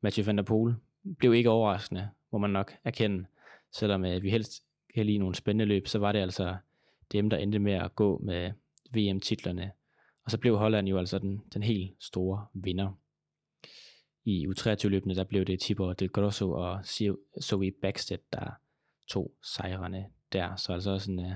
Mathieu 0.00 0.24
van 0.24 0.36
der 0.36 0.42
Poel 0.42 0.74
blev 1.18 1.34
ikke 1.34 1.50
overraskende, 1.50 2.08
må 2.32 2.38
man 2.38 2.50
nok 2.50 2.74
erkende. 2.84 3.24
Selvom 3.72 4.04
øh, 4.04 4.22
vi 4.22 4.30
helst 4.30 4.62
kan 4.94 5.06
lide 5.06 5.18
nogle 5.18 5.34
spændende 5.34 5.64
løb, 5.64 5.88
så 5.88 5.98
var 5.98 6.12
det 6.12 6.18
altså 6.18 6.56
dem, 7.12 7.30
der 7.30 7.36
endte 7.36 7.58
med 7.58 7.72
at 7.72 7.96
gå 7.96 8.18
med 8.18 8.52
VM-titlerne. 8.90 9.72
Og 10.24 10.30
så 10.30 10.38
blev 10.38 10.58
Holland 10.58 10.88
jo 10.88 10.98
altså 10.98 11.18
den, 11.18 11.42
den 11.54 11.62
helt 11.62 11.94
store 11.98 12.46
vinder. 12.54 12.98
I 14.24 14.46
U23-løbene, 14.46 15.14
der 15.14 15.24
blev 15.24 15.44
det 15.44 15.60
Tibor 15.60 15.92
Del 15.92 16.08
Grosso 16.08 16.52
og 16.52 16.84
Zoe 17.42 17.72
Backstedt, 17.82 18.32
der 18.32 18.50
tog 19.08 19.32
sejrene 19.42 20.06
der. 20.32 20.56
Så 20.56 20.72
altså 20.72 20.90
også 20.90 21.10
en, 21.10 21.20
øh, 21.20 21.32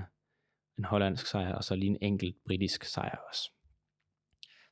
en 0.77 0.85
hollandsk 0.85 1.27
sejr, 1.27 1.55
og 1.55 1.63
så 1.63 1.75
lige 1.75 1.89
en 1.89 1.97
enkelt 2.01 2.35
britisk 2.45 2.83
sejr 2.83 3.17
også. 3.29 3.51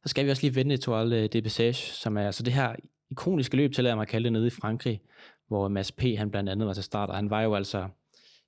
Så 0.04 0.10
skal 0.10 0.26
vi 0.26 0.32
også 0.32 0.44
lige 0.44 0.56
vende 0.56 0.78
Tour 0.78 0.98
øh, 0.98 1.30
de 1.34 1.42
Bessage, 1.42 1.74
som 1.74 2.18
er 2.18 2.26
altså 2.26 2.44
det 2.44 2.54
her 2.54 2.76
ikoniske 3.10 3.58
løb, 3.58 3.74
til 3.74 3.88
at 3.88 3.98
man 3.98 4.08
kalde 4.08 4.24
det, 4.24 4.34
nede 4.34 4.48
i 4.48 4.50
Frankrig, 4.50 5.02
hvor 5.48 5.68
Mads 5.68 5.92
P. 5.92 6.02
han 6.02 6.32
blandt 6.32 6.50
andet 6.50 6.68
var 6.68 6.74
til 6.74 6.84
start, 6.84 7.10
og 7.10 7.16
han 7.16 7.30
var 7.30 7.42
jo 7.42 7.56
altså 7.56 7.90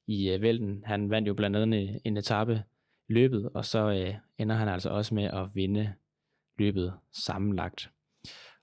i 0.07 0.35
uh, 0.35 0.41
vælten. 0.41 0.83
Han 0.85 1.09
vandt 1.09 1.27
jo 1.27 1.33
blandt 1.33 1.57
andet 1.57 1.79
en, 1.79 2.01
en 2.05 2.17
etape 2.17 2.63
løbet, 3.07 3.49
og 3.53 3.65
så 3.65 3.87
uh, 3.87 4.15
ender 4.37 4.55
han 4.55 4.67
altså 4.67 4.89
også 4.89 5.15
med 5.15 5.23
at 5.23 5.49
vinde 5.53 5.93
løbet 6.57 6.93
sammenlagt. 7.11 7.89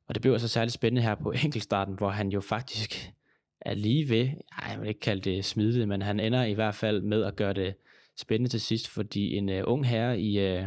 Og 0.08 0.14
det 0.14 0.23
blev 0.23 0.32
altså 0.32 0.49
særligt 0.49 0.75
spændende 0.75 1.02
her 1.02 1.14
på 1.14 1.32
enkeltstarten, 1.44 1.94
hvor 1.94 2.11
han 2.11 2.28
jo 2.28 2.40
faktisk 2.40 3.12
er 3.61 3.75
lige 3.75 4.08
ved, 4.08 4.28
ej, 4.62 4.70
jeg 4.70 4.80
vil 4.80 4.88
ikke 4.88 5.00
kalde 5.00 5.30
det 5.30 5.44
smidigt, 5.44 5.88
men 5.88 6.02
han 6.02 6.20
ender 6.20 6.44
i 6.44 6.52
hvert 6.52 6.75
fald 6.75 7.02
med 7.02 7.25
at 7.25 7.37
gøre 7.37 7.52
det 7.52 7.75
spændende 8.16 8.50
til 8.50 8.61
sidst, 8.61 8.88
fordi 8.88 9.37
en 9.37 9.49
uh, 9.49 9.61
ung 9.64 9.87
herre 9.87 10.20
i, 10.20 10.58
uh, 10.58 10.66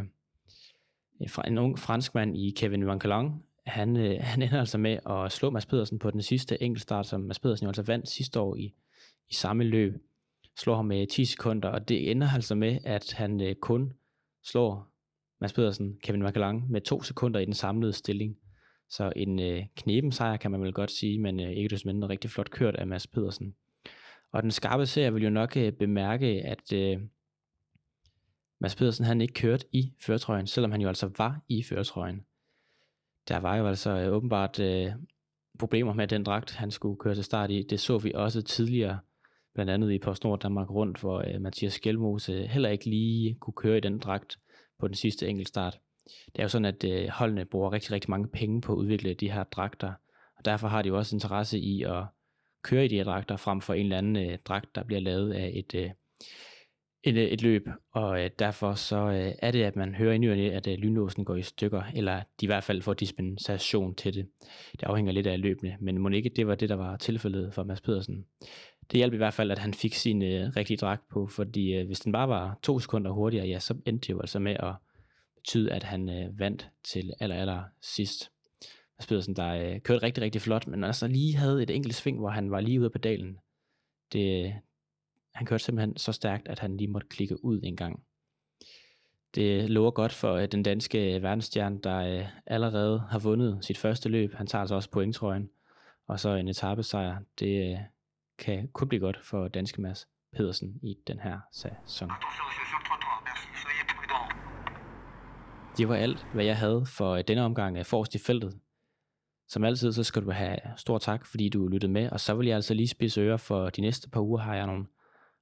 en 1.48 1.58
ung 1.58 1.80
franskmand 1.80 2.38
i 2.38 2.54
Kevin 2.58 2.88
Vankelong, 2.88 3.44
han, 3.66 3.96
uh, 3.98 4.16
han 4.32 4.42
ender 4.42 4.60
altså 4.60 4.78
med 4.78 5.00
at 5.10 5.32
slå 5.32 5.50
Mads 5.50 5.66
Pedersen 5.66 6.00
på 6.00 6.12
den 6.12 6.22
sidste 6.22 6.64
enkeltstart, 6.64 7.06
som 7.06 7.22
Mads 7.22 7.40
Pedersen 7.40 7.64
jo 7.66 7.70
altså 7.70 7.84
vandt 7.84 8.10
sidste 8.10 8.40
år 8.40 8.56
i, 8.56 8.74
i 9.30 9.34
samme 9.34 9.64
løb 9.64 9.94
slår 10.58 10.76
ham 10.76 10.86
med 10.86 11.08
10 11.08 11.26
sekunder, 11.26 11.70
og 11.70 11.90
det 11.90 12.12
ender 12.12 12.30
altså 12.36 12.56
med, 12.56 12.78
at 12.84 13.14
han 13.14 13.42
øh, 13.42 13.56
kun 13.56 13.94
slår 14.44 14.94
Mads 15.42 15.54
Pedersen, 15.54 15.98
Kevin 16.04 16.24
McLang, 16.24 16.72
med 16.72 16.82
to 16.82 17.04
sekunder 17.04 17.40
i 17.40 17.46
den 17.46 17.54
samlede 17.54 17.94
stilling. 17.94 18.38
Så 18.90 19.14
en 19.16 19.40
øh, 19.40 19.64
knepen 19.76 20.12
sejr, 20.12 20.38
kan 20.38 20.52
man 20.52 20.62
vel 20.62 20.74
godt 20.74 20.92
sige, 20.92 21.20
men 21.20 21.40
øh, 21.40 21.50
ikke 21.50 21.70
desto 21.70 21.90
mindre 21.90 22.10
rigtig 22.10 22.30
flot 22.30 22.52
kørt 22.52 22.76
af 22.76 22.88
Mads 22.88 23.08
Pedersen. 23.08 23.56
Og 24.32 24.44
den 24.44 24.52
skarpe 24.52 24.86
serie 24.86 25.14
vil 25.14 25.24
jo 25.24 25.30
nok 25.30 25.58
øh, 25.58 25.72
bemærke, 25.72 26.28
at 26.28 26.74
øh, 26.74 27.00
Mads 28.60 28.76
Pedersen 28.76 29.06
han 29.06 29.22
ikke 29.22 29.34
kørt 29.34 29.66
i 29.72 29.94
førtrøjen, 30.00 30.48
selvom 30.48 30.72
han 30.72 30.82
jo 30.82 30.88
altså 30.88 31.10
var 31.18 31.42
i 31.48 31.64
førtrøjen. 31.64 32.26
Der 33.28 33.38
var 33.38 33.56
jo 33.56 33.68
altså 33.68 33.90
øh, 33.90 34.14
åbenbart 34.14 34.60
øh, 34.60 34.92
problemer 35.60 35.94
med 35.94 36.08
den 36.08 36.24
dragt, 36.24 36.56
han 36.56 36.72
skulle 36.72 36.98
køre 36.98 37.16
til 37.16 37.24
start 37.24 37.52
i. 37.52 37.64
Det 37.70 37.80
så 37.80 37.98
vi 37.98 38.12
også 38.16 38.42
tidligere 38.42 39.00
blandt 39.54 39.72
andet 39.72 39.92
i 39.92 40.00
PostNord 40.00 40.40
Danmark 40.40 40.72
rundt, 40.72 41.00
hvor 41.00 41.24
øh, 41.28 41.42
Mathias 41.42 41.74
Skelmose 41.74 42.48
heller 42.48 42.70
ikke 42.70 42.90
lige 42.90 43.36
kunne 43.36 43.54
køre 43.54 43.78
i 43.78 43.82
den 43.82 44.00
dragt 44.00 44.40
på 44.80 44.88
den 44.88 44.96
sidste 44.96 45.28
enkeltstart. 45.28 45.80
Det 46.26 46.40
er 46.40 46.44
jo 46.44 46.50
sådan, 46.50 46.66
at 46.66 46.84
øh, 46.84 47.08
holdene 47.08 47.46
bruger 47.46 47.74
rigtig, 47.74 47.92
rigtig 47.92 48.10
mange 48.10 48.28
penge 48.28 48.62
på 48.62 48.74
at 48.74 48.78
udvikle 48.78 49.14
de 49.14 49.32
her 49.32 49.44
dragter, 49.44 49.94
og 50.38 50.46
derfor 50.46 50.68
har 50.68 50.82
de 50.82 50.90
jo 50.90 50.98
også 50.98 51.16
interesse 51.16 51.60
i 51.60 51.84
at 51.84 52.04
køre 52.64 52.86
i 52.86 52.88
de 52.88 52.96
her 52.96 53.04
dragter, 53.04 53.38
frem 53.38 53.62
for 53.62 53.74
en 53.74 53.84
eller 53.84 53.98
anden 53.98 54.16
øh, 54.16 54.38
dragt, 54.46 54.76
der 54.76 54.84
bliver 54.84 55.02
lavet 55.02 55.34
af 55.34 55.52
et, 55.56 55.76
øh, 55.76 55.90
et, 57.04 57.18
øh, 57.18 57.24
et 57.24 57.42
løb, 57.42 57.68
og 57.92 58.24
øh, 58.24 58.30
derfor 58.40 58.74
så 58.74 58.98
øh, 58.98 59.34
er 59.40 59.52
det, 59.52 59.64
at 59.64 59.76
man 59.76 59.96
hører 59.96 60.14
i 60.14 60.18
nyerne, 60.18 60.52
at 60.52 60.68
øh, 60.68 60.78
lynlåsen 60.78 61.26
går 61.26 61.36
i 61.36 61.42
stykker, 61.42 61.84
eller 61.96 62.18
de 62.20 62.46
i 62.46 62.46
hvert 62.46 62.64
fald 62.64 62.82
får 62.82 62.94
dispensation 62.94 63.96
til 63.96 64.14
det. 64.14 64.28
Det 64.72 64.84
afhænger 64.84 65.12
lidt 65.12 65.28
af 65.28 65.42
løbene, 65.42 65.78
men 65.80 65.98
må 65.98 66.10
ikke 66.10 66.30
det 66.30 66.48
var 66.48 66.56
det, 66.56 66.70
der 66.70 66.76
var 66.76 66.98
tilfældet 66.98 67.54
for 67.54 67.64
Mads 67.64 67.82
Pedersen? 67.82 68.26
Det 68.92 68.98
hjalp 68.98 69.14
i 69.14 69.18
hvert 69.18 69.34
fald, 69.34 69.52
at 69.52 69.60
han 69.60 69.74
fik 69.74 69.94
sin 69.94 70.22
øh, 70.22 70.50
rigtige 70.58 70.78
dragt 70.78 71.08
på, 71.10 71.28
fordi 71.28 71.74
øh, 71.74 71.86
hvis 71.86 72.00
den 72.00 72.12
bare 72.12 72.30
var 72.30 72.60
to 72.64 72.80
sekunder 72.80 73.12
hurtigere, 73.12 73.48
ja, 73.48 73.60
så 73.60 73.74
endte 73.86 74.08
det 74.08 74.10
jo 74.10 74.20
altså 74.20 74.40
med 74.40 74.56
at 74.60 74.74
betyde, 75.48 75.72
at 75.72 75.84
han 75.84 76.10
øh, 76.10 76.40
vandt 76.40 76.70
til 76.84 77.14
aller, 77.20 77.36
aller 77.36 77.64
sidst. 77.82 78.32
Mads 78.98 79.08
Pedersen, 79.08 79.36
der 79.36 79.48
øh, 79.48 79.80
kørte 79.80 80.04
rigtig, 80.04 80.24
rigtig 80.24 80.42
flot, 80.42 80.68
men 80.68 80.84
altså 80.84 81.08
lige 81.08 81.36
havde 81.36 81.64
et 81.64 81.70
enkelt 81.70 81.96
sving, 81.96 82.20
hvor 82.20 82.30
han 82.30 82.52
var 82.52 82.62
lige 82.62 82.82
ude 82.82 82.90
på 82.90 82.98
dalen. 82.98 83.38
Det, 84.14 84.56
han 85.34 85.46
kørte 85.46 85.64
simpelthen 85.64 85.98
så 85.98 86.12
stærkt, 86.12 86.48
at 86.48 86.60
han 86.60 86.78
lige 86.78 86.88
måtte 86.88 87.08
klikke 87.08 87.46
ud 87.46 87.60
en 87.64 87.76
gang. 87.76 88.04
Det 89.36 89.70
lover 89.70 89.92
godt 89.92 90.12
for 90.12 90.34
øh, 90.34 90.48
den 90.48 90.64
danske 90.64 91.16
øh, 91.16 91.24
verdensstjerne, 91.24 91.80
der 91.84 91.98
øh, 91.98 92.26
allerede 92.46 93.00
har 93.00 93.20
vundet 93.20 93.66
sit 93.66 93.78
første 93.78 94.10
løb. 94.10 94.34
Han 94.34 94.48
tager 94.48 94.62
altså 94.62 94.76
også 94.76 94.90
pointtrøjen, 94.90 95.50
og 96.08 96.20
så 96.20 96.30
en 96.30 96.48
etappesejr. 96.48 97.20
Det, 97.40 97.72
øh, 97.72 97.78
kan 98.38 98.68
kun 98.68 98.88
blive 98.90 99.02
godt 99.02 99.26
for 99.26 99.48
danske 99.48 99.82
Mads 99.82 100.08
Pedersen 100.34 100.80
i 100.84 100.98
den 101.08 101.20
her 101.20 101.40
sæson. 101.52 102.12
Det 105.78 105.90
var 105.90 105.96
alt, 105.96 106.28
hvad 106.34 106.46
jeg 106.46 106.58
havde 106.58 106.86
for 106.86 107.12
øh, 107.12 107.24
denne 107.28 107.44
omgang 107.44 107.78
af 107.78 107.86
Forrest 107.86 108.16
i 108.16 108.20
feltet. 108.20 108.60
Som 109.48 109.64
altid, 109.64 109.94
så 109.94 110.04
skal 110.04 110.24
du 110.24 110.32
have 110.32 110.58
stor 110.78 110.98
tak, 110.98 111.26
fordi 111.26 111.50
du 111.50 111.68
lyttede 111.68 111.92
med, 111.92 112.10
og 112.10 112.20
så 112.20 112.34
vil 112.34 112.48
jeg 112.48 112.56
altså 112.56 112.74
lige 112.74 112.88
spidse 112.88 113.22
ører, 113.22 113.38
for 113.38 113.70
de 113.70 113.82
næste 113.82 114.10
par 114.10 114.22
uger 114.22 114.40
har 114.40 114.56
jeg 114.56 114.66
nogle 114.66 114.86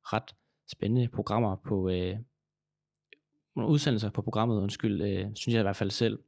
ret 0.03 0.35
spændende 0.71 1.07
programmer 1.07 1.55
på, 1.67 1.89
øh, 1.89 2.17
nogle 3.55 3.71
udsendelser 3.71 4.09
på 4.09 4.21
programmet, 4.21 4.61
undskyld, 4.61 5.01
øh, 5.01 5.25
synes 5.35 5.53
jeg 5.53 5.59
i 5.59 5.63
hvert 5.63 5.75
fald 5.75 5.91
selv. 5.91 6.19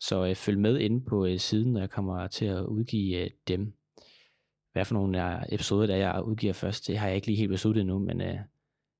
Så 0.00 0.24
øh, 0.26 0.34
følg 0.34 0.58
med 0.58 0.78
inde 0.78 1.04
på 1.04 1.26
øh, 1.26 1.38
siden, 1.38 1.72
når 1.72 1.80
jeg 1.80 1.90
kommer 1.90 2.26
til 2.26 2.44
at 2.44 2.64
udgive 2.64 3.24
øh, 3.24 3.30
dem 3.48 3.74
hvad 4.72 4.84
for 4.84 4.94
nogle 4.94 5.54
episoder, 5.54 5.86
der 5.86 5.96
jeg 5.96 6.22
udgiver 6.24 6.52
først, 6.52 6.86
det 6.86 6.98
har 6.98 7.06
jeg 7.06 7.16
ikke 7.16 7.26
lige 7.26 7.36
helt 7.36 7.50
besluttet 7.50 7.80
endnu, 7.80 7.98
men 7.98 8.20
øh, 8.20 8.38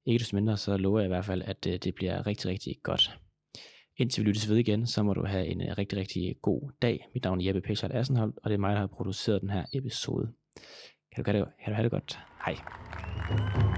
ikke 0.07 0.19
desto 0.19 0.37
mindre, 0.37 0.57
så 0.57 0.77
lover 0.77 0.99
jeg 0.99 1.07
i 1.07 1.09
hvert 1.09 1.25
fald, 1.25 1.43
at 1.43 1.67
øh, 1.67 1.79
det 1.79 1.95
bliver 1.95 2.27
rigtig, 2.27 2.51
rigtig 2.51 2.77
godt. 2.83 3.21
Indtil 4.01 4.25
vi 4.25 4.29
lyttes 4.29 4.49
ved 4.49 4.57
igen, 4.57 4.87
så 4.87 5.03
må 5.03 5.15
du 5.15 5.27
have 5.27 5.47
en 5.47 5.61
øh, 5.61 5.79
rigtig, 5.79 5.99
rigtig 5.99 6.37
god 6.43 6.71
dag. 6.83 7.09
Mit 7.15 7.25
navn 7.25 7.41
er 7.41 7.45
Jeppe 7.45 7.61
Pechert 7.61 7.95
Assenhold, 7.95 8.33
og 8.43 8.51
det 8.51 8.55
er 8.55 8.59
mig, 8.59 8.73
der 8.73 8.81
har 8.81 8.87
produceret 8.87 9.41
den 9.41 9.51
her 9.51 9.65
episode. 9.73 10.33
Kan 11.15 11.25
du, 11.25 11.33
kan 11.33 11.35
du, 11.35 11.45
kan 11.65 11.73
du 11.73 11.75
have 11.75 11.85
det 11.85 11.91
godt? 11.91 12.19
Hej. 12.47 13.70